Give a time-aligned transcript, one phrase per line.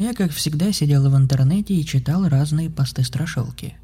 [0.00, 3.74] Я, как всегда, сидел в интернете и читал разные посты-страшилки.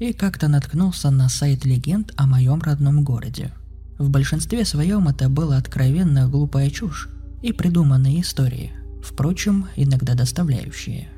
[0.00, 3.52] И как-то наткнулся на сайт легенд о моем родном городе.
[4.00, 7.08] В большинстве своем это была откровенно глупая чушь
[7.40, 11.08] и придуманные истории, впрочем, иногда доставляющие.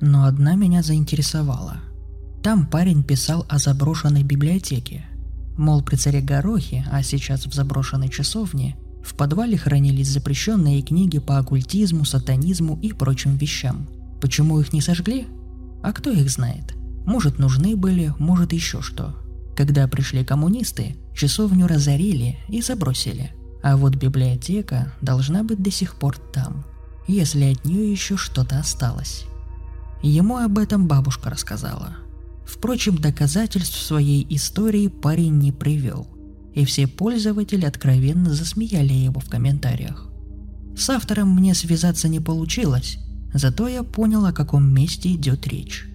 [0.00, 1.78] Но одна меня заинтересовала.
[2.44, 5.04] Там парень писал о заброшенной библиотеке.
[5.56, 11.38] Мол, при царе Горохе, а сейчас в заброшенной часовне, в подвале хранились запрещенные книги по
[11.38, 13.86] оккультизму, сатанизму и прочим вещам.
[14.20, 15.26] Почему их не сожгли?
[15.82, 16.74] А кто их знает?
[17.04, 19.14] Может, нужны были, может, еще что.
[19.56, 23.32] Когда пришли коммунисты, часовню разорили и забросили.
[23.62, 26.64] А вот библиотека должна быть до сих пор там,
[27.06, 29.24] если от нее еще что-то осталось.
[30.02, 31.96] Ему об этом бабушка рассказала.
[32.46, 36.08] Впрочем, доказательств своей истории парень не привел
[36.54, 40.08] и все пользователи откровенно засмеяли его в комментариях.
[40.76, 42.98] С автором мне связаться не получилось,
[43.32, 45.86] зато я понял, о каком месте идет речь.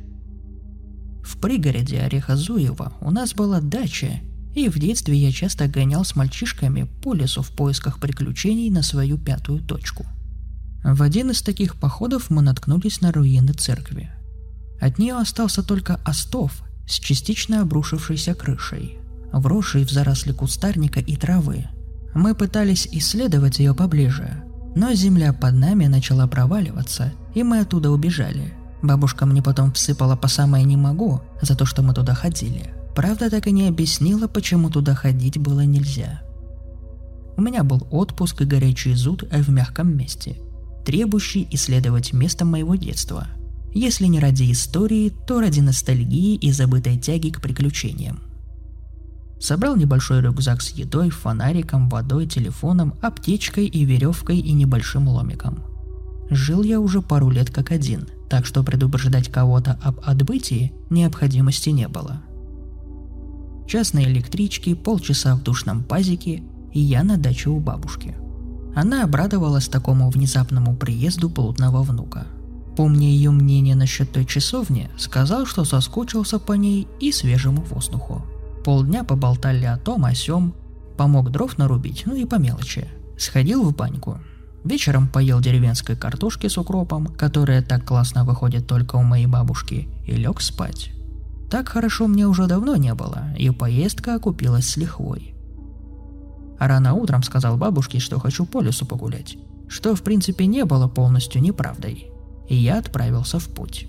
[1.24, 4.20] В пригороде Орехозуева у нас была дача,
[4.54, 9.18] и в детстве я часто гонял с мальчишками по лесу в поисках приключений на свою
[9.18, 10.06] пятую точку.
[10.84, 14.10] В один из таких походов мы наткнулись на руины церкви.
[14.82, 18.98] От нее остался только остов с частично обрушившейся крышей–
[19.32, 21.66] вросшей в заросли кустарника и травы.
[22.16, 24.44] Мы пытались исследовать ее поближе,
[24.76, 28.54] но земля под нами начала проваливаться, и мы оттуда убежали.
[28.82, 32.74] Бабушка мне потом всыпала по самое не могу за то, что мы туда ходили.
[32.96, 36.22] Правда, так и не объяснила, почему туда ходить было нельзя.
[37.38, 40.38] У меня был отпуск и горячий зуд в мягком месте,
[40.86, 43.28] требующий исследовать место моего детства.
[43.74, 48.29] Если не ради истории, то ради ностальгии и забытой тяги к приключениям.
[49.40, 55.64] Собрал небольшой рюкзак с едой, фонариком, водой, телефоном, аптечкой и веревкой и небольшим ломиком.
[56.30, 61.88] Жил я уже пару лет как один, так что предупреждать кого-то об отбытии необходимости не
[61.88, 62.22] было.
[63.68, 68.16] Час на электричке, полчаса в душном пазике, и я на даче у бабушки.
[68.76, 72.28] Она обрадовалась такому внезапному приезду плотного внука.
[72.76, 78.24] Помня ее мнение насчет той часовни, сказал, что соскучился по ней и свежему воздуху.
[78.64, 80.54] Полдня поболтали о том, о сём,
[80.98, 82.90] помог дров нарубить, ну и по мелочи.
[83.18, 84.20] Сходил в баньку.
[84.64, 90.12] Вечером поел деревенской картошки с укропом, которая так классно выходит только у моей бабушки, и
[90.12, 90.92] лег спать.
[91.50, 95.34] Так хорошо мне уже давно не было, и поездка окупилась с лихвой.
[96.60, 99.38] Рано утром сказал бабушке, что хочу по лесу погулять,
[99.70, 102.12] что в принципе не было полностью неправдой.
[102.50, 103.88] И я отправился в путь.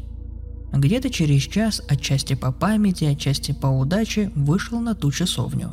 [0.73, 5.73] Где-то через час, отчасти по памяти, отчасти по удаче, вышел на ту часовню.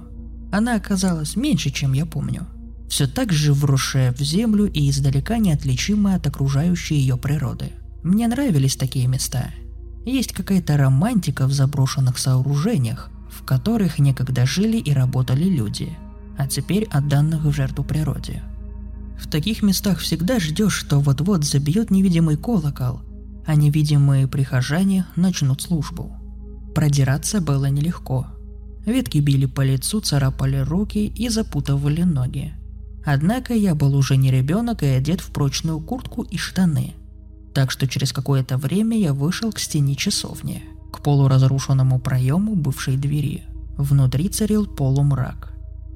[0.52, 2.48] Она оказалась меньше, чем я помню.
[2.90, 7.72] Все так же вросшая в землю и издалека неотличимая от окружающей ее природы.
[8.04, 9.52] Мне нравились такие места.
[10.06, 15.98] Есть какая-то романтика в заброшенных сооружениях, в которых некогда жили и работали люди,
[16.38, 18.42] а теперь отданных в жертву природе.
[19.20, 23.02] В таких местах всегда ждешь, что вот-вот забьет невидимый колокол,
[23.48, 26.12] а невидимые прихожане начнут службу.
[26.76, 28.28] Продираться было нелегко.
[28.86, 32.54] Ветки били по лицу, царапали руки и запутывали ноги.
[33.06, 36.94] Однако я был уже не ребенок и одет в прочную куртку и штаны.
[37.54, 43.46] Так что через какое-то время я вышел к стене часовни, к полуразрушенному проему бывшей двери.
[43.78, 45.54] Внутри царил полумрак.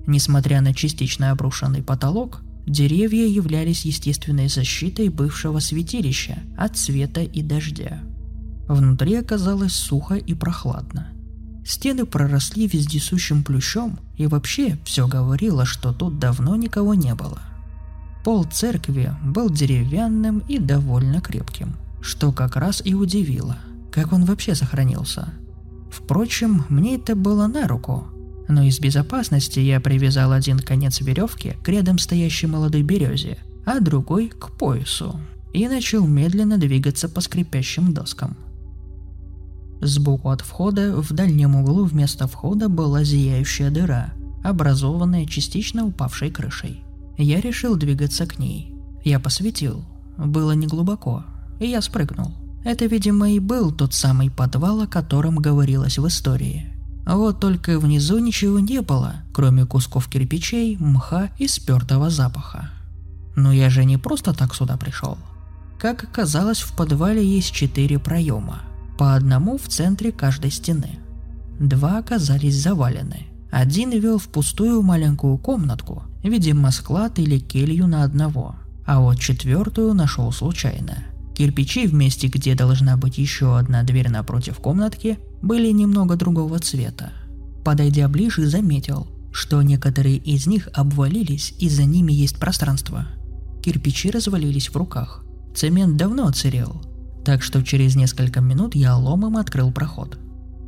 [0.08, 8.02] Несмотря на частично обрушенный потолок, Деревья являлись естественной защитой бывшего святилища от света и дождя.
[8.68, 11.08] Внутри оказалось сухо и прохладно.
[11.66, 17.40] Стены проросли вездесущим плющом, и вообще все говорило, что тут давно никого не было.
[18.24, 23.58] Пол церкви был деревянным и довольно крепким, что как раз и удивило,
[23.92, 25.34] как он вообще сохранился.
[25.92, 28.08] Впрочем, мне это было на руку,
[28.52, 34.30] но из безопасности я привязал один конец веревки к рядом стоящей молодой березе, а другой
[34.30, 35.20] к поясу.
[35.54, 38.38] и начал медленно двигаться по скрипящим доскам.
[39.82, 44.14] Сбоку от входа в дальнем углу вместо входа была зияющая дыра,
[44.44, 46.84] образованная частично упавшей крышей.
[47.18, 48.74] Я решил двигаться к ней.
[49.04, 49.84] Я посветил.
[50.18, 51.26] Было неглубоко,
[51.60, 52.32] и я спрыгнул.
[52.64, 56.71] Это, видимо, и был тот самый подвал, о котором говорилось в истории.
[57.14, 62.70] Вот только внизу ничего не было, кроме кусков кирпичей, мха и спертого запаха.
[63.36, 65.18] Но я же не просто так сюда пришел.
[65.78, 68.62] Как оказалось, в подвале есть четыре проема,
[68.98, 71.00] по одному в центре каждой стены.
[71.60, 73.28] Два оказались завалены.
[73.52, 78.56] Один вел в пустую маленькую комнатку, видимо склад или келью на одного,
[78.86, 81.00] а вот четвертую нашел случайно.
[81.36, 87.14] Кирпичи в месте, где должна быть еще одна дверь напротив комнатки, были немного другого цвета.
[87.64, 93.08] Подойдя ближе, заметил, что некоторые из них обвалились и за ними есть пространство.
[93.64, 95.24] Кирпичи развалились в руках.
[95.56, 96.82] Цемент давно оцерел,
[97.24, 100.18] так что через несколько минут я ломом открыл проход.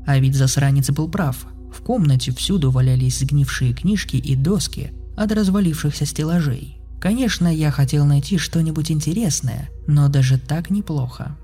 [0.06, 1.48] А ведь засранец был прав.
[1.74, 6.78] В комнате всюду валялись сгнившие книжки и доски от развалившихся стеллажей.
[7.04, 11.38] Конечно, я хотел найти что-нибудь интересное, но даже так неплохо.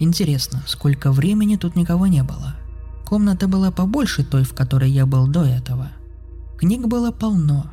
[0.00, 2.56] Интересно, сколько времени тут никого не было.
[3.06, 5.92] Комната была побольше той, в которой я был до этого.
[6.58, 7.70] Книг было полно.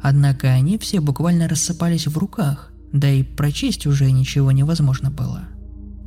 [0.00, 5.42] Однако они все буквально рассыпались в руках, да и прочесть уже ничего невозможно было.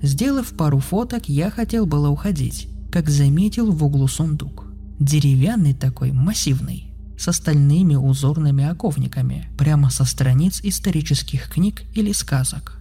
[0.01, 4.65] Сделав пару фоток, я хотел было уходить, как заметил в углу сундук.
[4.97, 6.90] Деревянный такой, массивный,
[7.21, 12.79] с остальными узорными оковниками, прямо со страниц исторических книг или сказок.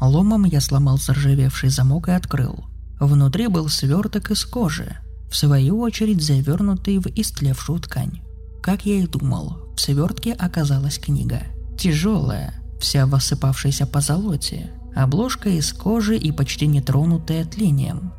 [0.00, 2.64] Ломом я сломал заржавевший замок и открыл.
[2.98, 4.96] Внутри был сверток из кожи,
[5.30, 8.22] в свою очередь завернутый в истлевшую ткань.
[8.62, 11.42] Как я и думал, в свертке оказалась книга.
[11.78, 18.12] Тяжелая, вся в осыпавшейся позолоте, обложка из кожи и почти не тронутая тлением.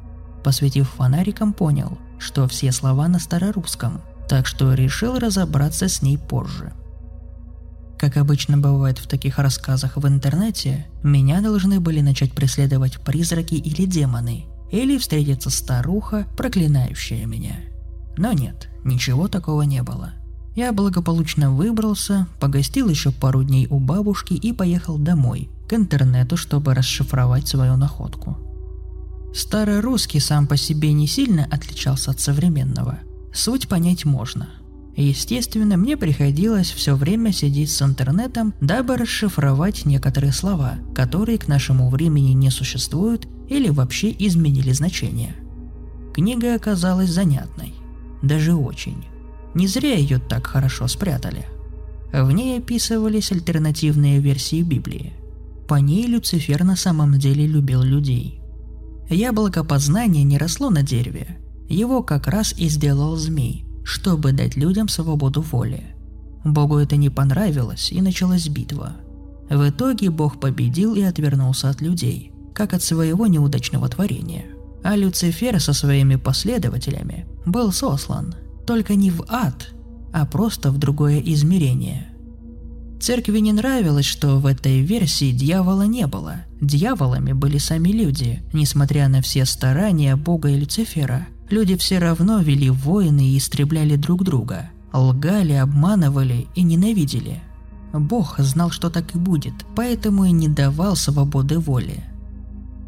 [0.43, 6.73] Посветив фонариком, понял, что все слова на старорусском, так что решил разобраться с ней позже.
[7.97, 13.85] Как обычно бывает в таких рассказах в интернете, меня должны были начать преследовать призраки или
[13.85, 17.55] демоны, или встретиться старуха, проклинающая меня.
[18.17, 20.13] Но нет, ничего такого не было–
[20.55, 26.75] я благополучно выбрался, погостил еще пару дней у бабушки и поехал домой, к интернету, чтобы
[26.75, 28.37] расшифровать свою находку.
[29.33, 32.99] Старый русский сам по себе не сильно отличался от современного.
[33.33, 34.49] Суть понять можно.
[34.95, 41.89] Естественно, мне приходилось все время сидеть с интернетом, дабы расшифровать некоторые слова, которые к нашему
[41.89, 45.35] времени не существуют или вообще изменили значение.
[46.13, 47.73] Книга оказалась занятной.
[48.21, 49.03] Даже очень.
[49.55, 51.47] Не зря ее так хорошо спрятали.
[52.13, 55.13] В ней описывались альтернативные версии Библии.
[55.67, 58.39] По ней Люцифер на самом деле любил людей.
[59.09, 61.39] Яблоко познания не росло на дереве.
[61.69, 65.95] Его как раз и сделал змей, чтобы дать людям свободу воли.
[66.43, 68.97] Богу это не понравилось, и началась битва.
[69.49, 74.45] В итоге Бог победил и отвернулся от людей, как от своего неудачного творения.
[74.83, 79.73] А Люцифер со своими последователями был сослан– только не в ад,
[80.13, 82.07] а просто в другое измерение.
[83.01, 86.45] Церкви не нравилось, что в этой версии дьявола не было.
[86.61, 91.27] Дьяволами были сами люди, несмотря на все старания Бога и Люцифера.
[91.49, 94.69] Люди все равно вели войны и истребляли друг друга.
[94.93, 97.41] Лгали, обманывали и ненавидели.
[97.93, 102.03] Бог знал, что так и будет, поэтому и не давал свободы воли.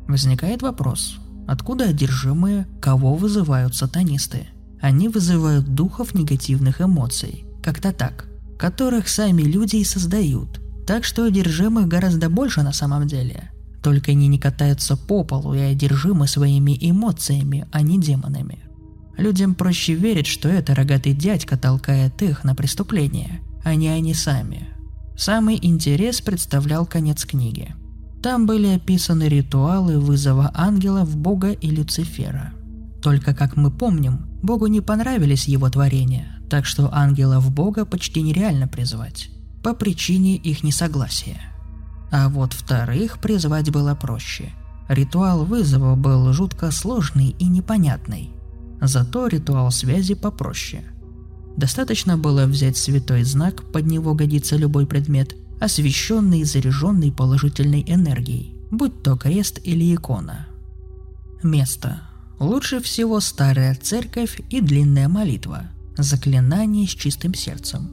[0.08, 4.48] Возникает вопрос, откуда одержимые, кого вызывают сатанисты?
[4.82, 10.62] Они вызывают духов негативных эмоций, как-то так, которых сами люди и создают.
[10.86, 13.52] Так что одержимых гораздо больше на самом деле.
[13.86, 18.58] Только они не катаются по полу и одержимы своими эмоциями, а не демонами.
[19.16, 24.70] Людям проще верить, что это рогатый дядька толкает их на преступление, а не они сами.
[25.16, 27.76] Самый интерес представлял конец книги.
[28.24, 32.54] Там были описаны ритуалы вызова ангелов, бога и Люцифера.
[33.04, 38.68] Только, как мы помним, Богу не понравились его творения, так что ангелов Бога почти нереально
[38.68, 39.30] призвать,
[39.64, 41.55] по причине их несогласия.
[42.12, 44.54] А вот вторых призвать было проще.
[44.88, 48.32] Ритуал вызова был жутко сложный и непонятный,
[48.82, 50.84] зато ритуал связи попроще.
[51.58, 58.56] Достаточно было взять святой знак, под него годится любой предмет, освещенный и заряженный положительной энергией,
[58.72, 60.48] будь то крест или икона.
[61.42, 62.02] Место–
[62.40, 67.92] Лучше всего старая церковь и длинная молитва, заклинание с чистым сердцем.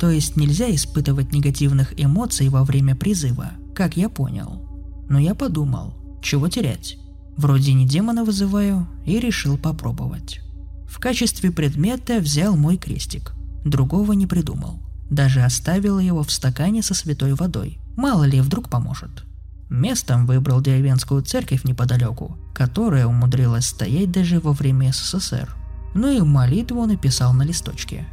[0.00, 4.66] То есть нельзя испытывать негативных эмоций во время призыва, как я понял.
[5.10, 5.92] Но я подумал,
[6.22, 6.96] чего терять.
[7.36, 10.40] Вроде не демона вызываю, и решил попробовать.
[10.88, 13.32] В качестве предмета взял мой крестик.
[13.62, 14.80] Другого не придумал.
[15.10, 17.78] Даже оставил его в стакане со святой водой.
[17.94, 19.24] Мало ли, вдруг поможет.
[19.68, 25.54] Местом выбрал деревенскую церковь неподалеку, которая умудрилась стоять даже во время СССР.
[25.94, 28.06] Ну и молитву написал на листочке.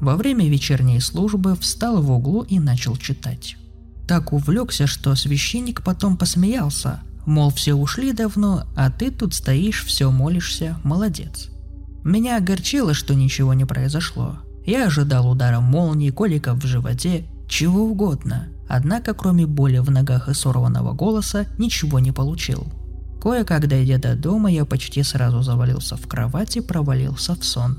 [0.00, 3.56] Во время вечерней службы встал в углу и начал читать.
[4.06, 10.10] Так увлекся, что священник потом посмеялся, мол, все ушли давно, а ты тут стоишь, все
[10.10, 11.48] молишься, молодец.
[12.04, 14.38] Меня огорчило, что ничего не произошло.
[14.64, 20.34] Я ожидал удара молнии, коликов в животе, чего угодно, однако кроме боли в ногах и
[20.34, 22.66] сорванного голоса ничего не получил.
[23.20, 27.78] Кое-как дойдя до дома, я почти сразу завалился в кровать и провалился в сон.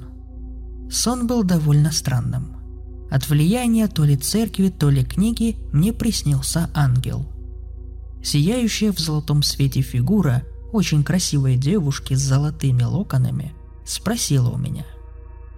[0.90, 2.58] Сон был довольно странным.
[3.10, 7.26] От влияния то ли церкви, то ли книги мне приснился ангел.
[8.24, 13.54] Сияющая в золотом свете фигура очень красивой девушки с золотыми локонами
[13.86, 14.86] спросила у меня.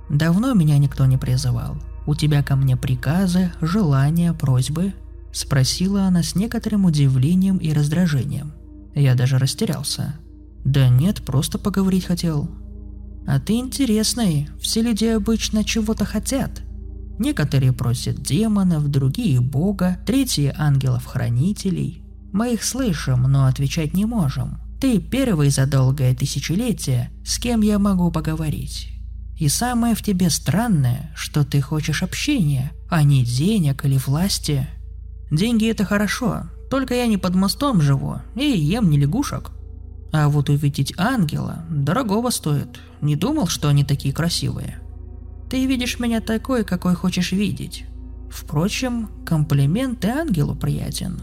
[0.09, 1.77] «Давно меня никто не призывал.
[2.05, 4.93] У тебя ко мне приказы, желания, просьбы?»
[5.31, 8.53] Спросила она с некоторым удивлением и раздражением.
[8.95, 10.15] Я даже растерялся.
[10.65, 12.49] «Да нет, просто поговорить хотел»,
[13.29, 16.63] а ты интересный, все люди обычно чего-то хотят.
[17.19, 22.01] Некоторые просят демонов, другие бога, третьи ангелов-хранителей.
[22.33, 24.57] Мы их слышим, но отвечать не можем.
[24.81, 28.87] Ты первый за долгое тысячелетие, с кем я могу поговорить.
[29.37, 34.67] И самое в тебе странное, что ты хочешь общения, а не денег или власти.
[35.29, 39.51] Деньги это хорошо, только я не под мостом живу и ем не лягушек.
[40.11, 42.79] А вот увидеть ангела дорогого стоит.
[43.01, 44.79] Не думал, что они такие красивые.
[45.49, 47.85] Ты видишь меня такой, какой хочешь видеть.
[48.29, 51.19] Впрочем, комплимент и ангелу приятен.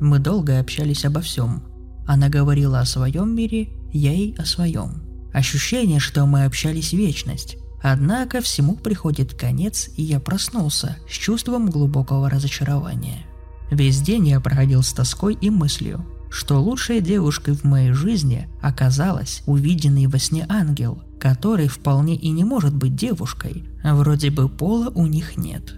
[0.00, 1.62] Мы долго общались обо всем.
[2.06, 5.02] Она говорила о своем мире, я ей о своем.
[5.32, 7.56] Ощущение, что мы общались вечность.
[7.82, 13.26] Однако всему приходит конец, и я проснулся с чувством глубокого разочарования.
[13.70, 19.44] Весь день я проходил с тоской и мыслью, что лучшей девушкой в моей жизни оказалась
[19.46, 24.90] увиденный во сне ангел, который вполне и не может быть девушкой, а вроде бы пола
[24.96, 25.74] у них нет.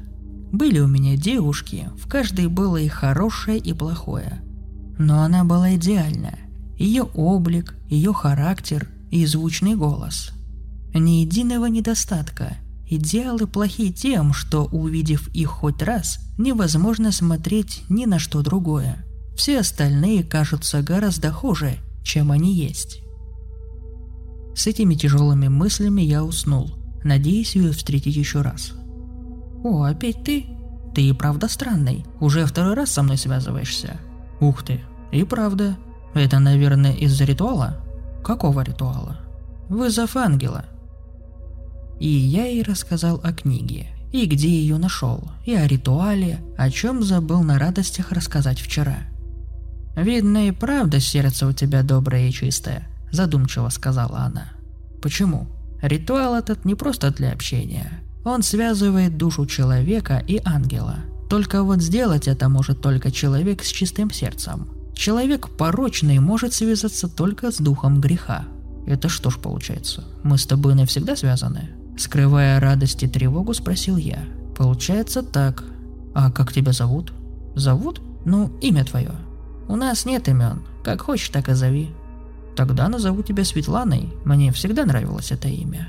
[0.52, 4.40] Были у меня девушки, в каждой было и хорошее, и плохое.
[4.98, 6.38] Но она была идеальна.
[6.78, 10.30] Ее облик, ее характер и звучный голос.
[10.94, 12.56] Ни единого недостатка.
[12.88, 19.05] Идеалы плохи тем, что, увидев их хоть раз, невозможно смотреть ни на что другое.
[19.36, 23.02] Все остальные кажутся гораздо хуже, чем они есть.
[24.54, 26.70] С этими тяжелыми мыслями я уснул,
[27.04, 28.72] надеясь ее встретить еще раз.
[29.62, 30.46] «О, опять ты?
[30.94, 32.06] Ты и правда странный.
[32.18, 34.00] Уже второй раз со мной связываешься?»
[34.40, 34.80] «Ух ты,
[35.12, 35.76] и правда.
[36.14, 37.76] Это, наверное, из-за ритуала?»
[38.24, 39.20] «Какого ритуала?»
[39.68, 40.64] «Вызов ангела».
[42.00, 47.02] И я ей рассказал о книге, и где ее нашел, и о ритуале, о чем
[47.02, 48.96] забыл на радостях рассказать вчера–
[49.96, 54.48] «Видно и правда сердце у тебя доброе и чистое»,– задумчиво сказала она.
[55.02, 55.48] «Почему?
[55.82, 58.00] Ритуал этот не просто для общения.
[58.24, 60.96] Он связывает душу человека и ангела.
[61.30, 64.68] Только вот сделать это может только человек с чистым сердцем.
[64.94, 68.44] Человек порочный может связаться только с духом греха.
[68.86, 70.04] Это что ж получается?
[70.22, 71.70] Мы с тобой навсегда связаны?
[71.98, 74.24] Скрывая радость и тревогу, спросил я.
[74.56, 75.64] Получается так.
[76.14, 77.12] А как тебя зовут?
[77.54, 78.00] Зовут?
[78.24, 79.12] Ну, имя твое.
[79.68, 80.62] У нас нет имен.
[80.84, 81.90] Как хочешь, так и зови.
[82.56, 84.12] Тогда назову тебя Светланой.
[84.24, 85.88] Мне всегда нравилось это имя.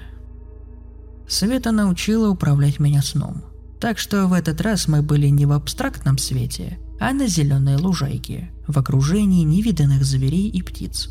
[1.28, 3.44] Света научила управлять меня сном.
[3.80, 8.50] Так что в этот раз мы были не в абстрактном свете, а на зеленой лужайке,
[8.68, 11.10] в окружении невиданных зверей и птиц.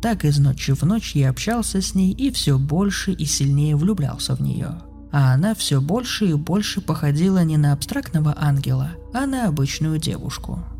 [0.00, 4.34] Так из ночи в ночь я общался с ней и все больше и сильнее влюблялся
[4.34, 4.80] в нее.
[5.12, 10.64] А она все больше и больше походила не на абстрактного ангела, а на обычную девушку–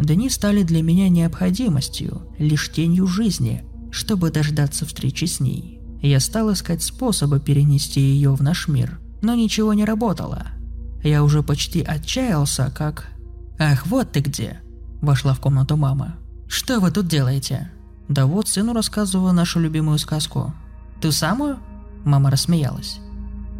[0.00, 5.80] Дни стали для меня необходимостью, лишь тенью жизни, чтобы дождаться встречи с ней.
[6.00, 10.46] Я стал искать способы перенести ее в наш мир, но ничего не работало.
[11.04, 13.08] Я уже почти отчаялся, как...
[13.58, 14.60] «Ах, вот ты где!»–
[15.02, 16.16] вошла в комнату мама.
[16.48, 17.70] «Что вы тут делаете?»
[18.08, 20.54] «Да вот сыну рассказываю нашу любимую сказку».
[21.02, 21.58] «Ту самую?»
[22.04, 23.00] Мама рассмеялась.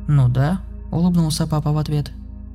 [0.09, 2.11] «Ну да»,– улыбнулся папа в ответ.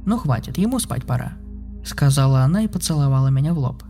[0.08, 1.38] «Ну хватит, ему спать пора»
[1.86, 3.84] сказала она и поцеловала меня в лоб.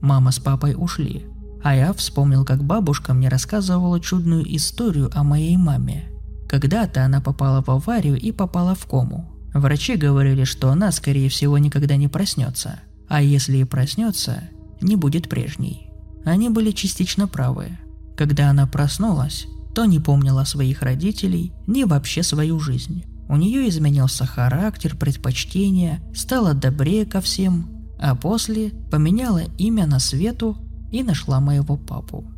[0.00, 1.26] Мама с папой ушли,
[1.62, 6.10] а я вспомнил, как бабушка мне рассказывала чудную историю о моей маме.
[6.48, 9.30] Когда-то она попала в аварию и попала в кому.
[9.54, 14.42] Врачи говорили, что она, скорее всего, никогда не проснется, а если и проснется,
[14.80, 15.90] не будет прежней.
[16.24, 17.78] Они были частично правы.
[18.16, 23.04] Когда она проснулась, то не помнила своих родителей, ни вообще свою жизнь.
[23.28, 30.56] У нее изменился характер, предпочтения, стала добрее ко всем, а после поменяла имя на Свету
[30.92, 32.33] и нашла моего папу.